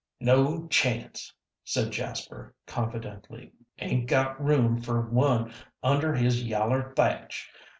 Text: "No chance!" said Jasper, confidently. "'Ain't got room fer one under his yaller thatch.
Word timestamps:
"No 0.19 0.65
chance!" 0.65 1.31
said 1.63 1.91
Jasper, 1.91 2.55
confidently. 2.65 3.53
"'Ain't 3.77 4.07
got 4.09 4.43
room 4.43 4.81
fer 4.81 4.99
one 5.01 5.53
under 5.83 6.15
his 6.15 6.41
yaller 6.43 6.91
thatch. 6.95 7.47